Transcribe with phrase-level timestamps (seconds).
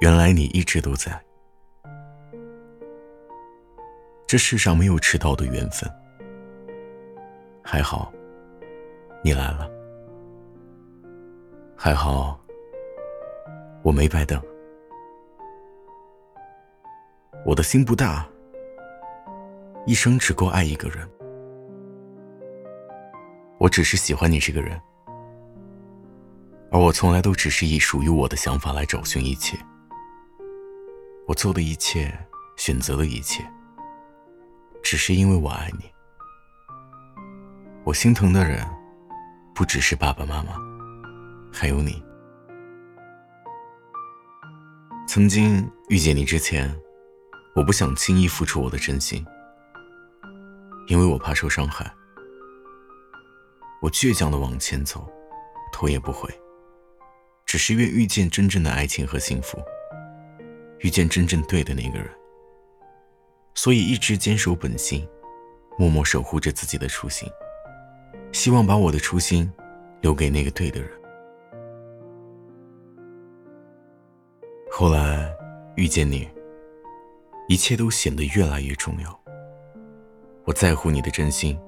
[0.00, 1.20] 原来你一直都在。
[4.26, 5.90] 这世上没有迟到的缘分，
[7.62, 8.12] 还好，
[9.24, 9.68] 你来了，
[11.74, 12.38] 还好，
[13.82, 14.40] 我没白等。
[17.46, 18.28] 我的心不大，
[19.86, 21.08] 一生只够爱一个人。
[23.58, 24.80] 我只是喜欢你这个人，
[26.70, 29.58] 而我从来都只是以属于我的想法来找寻一切。
[31.28, 32.10] 我做的一切，
[32.56, 33.46] 选择的一切，
[34.82, 35.84] 只是因为我爱你。
[37.84, 38.66] 我心疼的人，
[39.54, 40.54] 不只是爸爸妈妈，
[41.52, 42.02] 还有你。
[45.06, 46.74] 曾经遇见你之前，
[47.54, 49.22] 我不想轻易付出我的真心，
[50.86, 51.94] 因为我怕受伤害。
[53.82, 55.06] 我倔强的往前走，
[55.74, 56.26] 头也不回，
[57.44, 59.62] 只是愿遇见真正的爱情和幸福，
[60.80, 62.08] 遇见真正对的那个人。
[63.54, 65.06] 所以一直坚守本心，
[65.76, 67.28] 默默守护着自己的初心，
[68.32, 69.52] 希望把我的初心
[70.00, 70.90] 留给那个对的人。
[74.70, 75.28] 后来
[75.74, 76.28] 遇见你，
[77.48, 79.20] 一切都显得越来越重要。
[80.44, 81.58] 我在乎你的真心，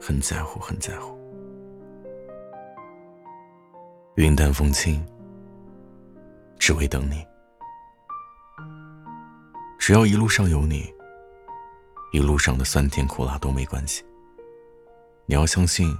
[0.00, 1.14] 很在乎，很在乎。
[4.14, 5.04] 云淡风轻，
[6.58, 7.22] 只为等你。
[9.88, 10.94] 只要一路上有你，
[12.12, 14.04] 一路上的酸甜苦辣都没关系。
[15.24, 15.96] 你要相信，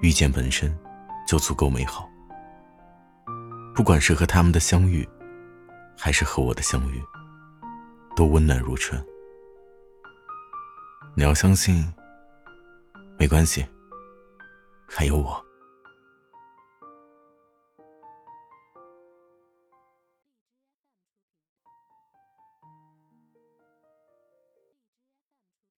[0.00, 0.74] 遇见本身
[1.28, 2.08] 就足够美好。
[3.74, 5.06] 不管是和他们的相遇，
[5.94, 7.02] 还是和我的相遇，
[8.16, 8.98] 都温暖如春。
[11.14, 11.86] 你要相信，
[13.18, 13.62] 没关系，
[14.88, 15.44] 还有我。